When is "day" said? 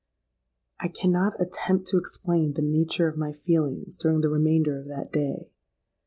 5.11-5.51